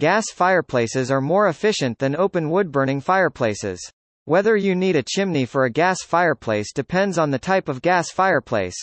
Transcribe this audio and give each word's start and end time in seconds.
Gas 0.00 0.26
fireplaces 0.32 1.10
are 1.10 1.20
more 1.20 1.48
efficient 1.48 1.98
than 1.98 2.14
open 2.14 2.50
wood-burning 2.50 3.00
fireplaces. 3.00 3.80
Whether 4.26 4.56
you 4.56 4.76
need 4.76 4.94
a 4.94 5.02
chimney 5.02 5.44
for 5.44 5.64
a 5.64 5.70
gas 5.70 6.02
fireplace 6.02 6.72
depends 6.72 7.18
on 7.18 7.32
the 7.32 7.38
type 7.40 7.68
of 7.68 7.82
gas 7.82 8.08
fireplace. 8.12 8.76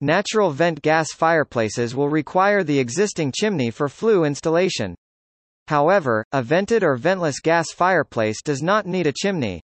Natural 0.00 0.50
vent 0.50 0.82
gas 0.82 1.12
fireplaces 1.12 1.94
will 1.94 2.08
require 2.08 2.64
the 2.64 2.80
existing 2.80 3.30
chimney 3.32 3.70
for 3.70 3.88
flue 3.88 4.24
installation. 4.24 4.96
However, 5.68 6.24
a 6.32 6.42
vented 6.42 6.82
or 6.82 6.96
ventless 6.98 7.40
gas 7.40 7.70
fireplace 7.70 8.42
does 8.42 8.62
not 8.62 8.84
need 8.84 9.06
a 9.06 9.12
chimney. 9.12 9.62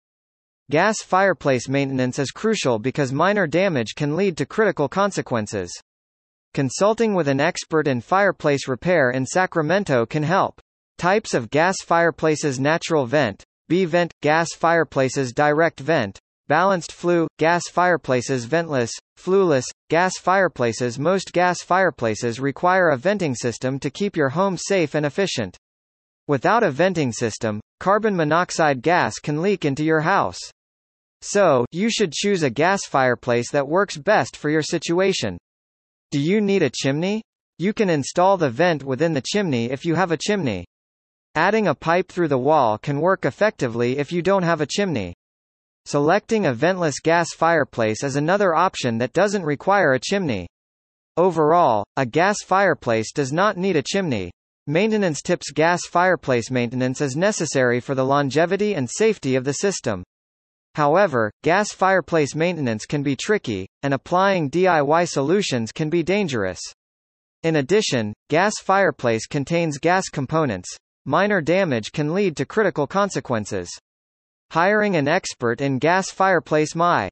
Gas 0.70 0.98
fireplace 1.02 1.68
maintenance 1.68 2.20
is 2.20 2.30
crucial 2.30 2.78
because 2.78 3.12
minor 3.12 3.48
damage 3.48 3.96
can 3.96 4.14
lead 4.14 4.36
to 4.36 4.46
critical 4.46 4.88
consequences. 4.88 5.72
Consulting 6.54 7.14
with 7.14 7.26
an 7.26 7.40
expert 7.40 7.88
in 7.88 8.00
fireplace 8.00 8.68
repair 8.68 9.10
in 9.10 9.26
Sacramento 9.26 10.06
can 10.06 10.22
help. 10.22 10.60
Types 10.98 11.32
of 11.32 11.48
gas 11.50 11.76
fireplaces 11.80 12.58
Natural 12.58 13.06
vent, 13.06 13.44
B-vent, 13.68 14.12
gas 14.20 14.48
fireplaces 14.52 15.32
Direct 15.32 15.78
vent, 15.78 16.18
balanced 16.48 16.90
flue, 16.90 17.28
gas 17.38 17.68
fireplaces 17.68 18.46
ventless, 18.46 18.90
flueless, 19.16 19.64
gas 19.90 20.18
fireplaces 20.18 20.98
Most 20.98 21.32
gas 21.32 21.62
fireplaces 21.62 22.40
require 22.40 22.88
a 22.88 22.96
venting 22.96 23.36
system 23.36 23.78
to 23.78 23.90
keep 23.90 24.16
your 24.16 24.30
home 24.30 24.56
safe 24.56 24.96
and 24.96 25.06
efficient. 25.06 25.56
Without 26.26 26.64
a 26.64 26.70
venting 26.72 27.12
system, 27.12 27.60
carbon 27.78 28.16
monoxide 28.16 28.82
gas 28.82 29.20
can 29.20 29.40
leak 29.40 29.64
into 29.64 29.84
your 29.84 30.00
house. 30.00 30.40
So, 31.22 31.64
you 31.70 31.90
should 31.90 32.12
choose 32.12 32.42
a 32.42 32.50
gas 32.50 32.80
fireplace 32.86 33.52
that 33.52 33.68
works 33.68 33.96
best 33.96 34.36
for 34.36 34.50
your 34.50 34.62
situation. 34.62 35.38
Do 36.10 36.18
you 36.18 36.40
need 36.40 36.64
a 36.64 36.70
chimney? 36.70 37.22
You 37.56 37.72
can 37.72 37.88
install 37.88 38.36
the 38.36 38.50
vent 38.50 38.82
within 38.82 39.14
the 39.14 39.22
chimney 39.24 39.70
if 39.70 39.84
you 39.84 39.94
have 39.94 40.10
a 40.10 40.16
chimney. 40.16 40.64
Adding 41.38 41.68
a 41.68 41.74
pipe 41.76 42.10
through 42.10 42.26
the 42.26 42.36
wall 42.36 42.78
can 42.78 43.00
work 43.00 43.24
effectively 43.24 43.98
if 43.98 44.10
you 44.10 44.22
don't 44.22 44.42
have 44.42 44.60
a 44.60 44.66
chimney. 44.66 45.14
Selecting 45.84 46.46
a 46.46 46.52
ventless 46.52 46.96
gas 47.00 47.28
fireplace 47.32 48.02
is 48.02 48.16
another 48.16 48.56
option 48.56 48.98
that 48.98 49.12
doesn't 49.12 49.44
require 49.44 49.92
a 49.92 50.00
chimney. 50.00 50.48
Overall, 51.16 51.84
a 51.96 52.04
gas 52.04 52.38
fireplace 52.42 53.12
does 53.12 53.32
not 53.32 53.56
need 53.56 53.76
a 53.76 53.84
chimney. 53.84 54.32
Maintenance 54.66 55.22
tips 55.22 55.52
Gas 55.52 55.82
fireplace 55.86 56.50
maintenance 56.50 57.00
is 57.00 57.14
necessary 57.14 57.78
for 57.78 57.94
the 57.94 58.04
longevity 58.04 58.74
and 58.74 58.90
safety 58.90 59.36
of 59.36 59.44
the 59.44 59.52
system. 59.52 60.02
However, 60.74 61.30
gas 61.44 61.70
fireplace 61.70 62.34
maintenance 62.34 62.84
can 62.84 63.04
be 63.04 63.14
tricky, 63.14 63.68
and 63.84 63.94
applying 63.94 64.50
DIY 64.50 65.08
solutions 65.08 65.70
can 65.70 65.88
be 65.88 66.02
dangerous. 66.02 66.58
In 67.44 67.54
addition, 67.54 68.12
gas 68.28 68.54
fireplace 68.58 69.28
contains 69.28 69.78
gas 69.78 70.08
components, 70.08 70.76
minor 71.08 71.40
damage 71.40 71.90
can 71.90 72.12
lead 72.12 72.36
to 72.36 72.44
critical 72.44 72.86
consequences. 72.86 73.70
Hiring 74.50 74.94
an 74.94 75.08
expert 75.08 75.62
in 75.62 75.78
gas 75.78 76.10
fireplace 76.10 76.74
My 76.74 77.08